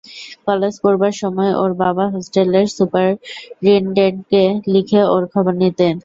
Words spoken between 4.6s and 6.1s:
লিখে ওর খবর নিতেন।